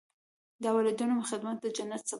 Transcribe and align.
د 0.63 0.65
والدینو 0.75 1.27
خدمت 1.29 1.57
د 1.63 1.65
جنت 1.75 2.01
سبب 2.01 2.07
دی. 2.07 2.09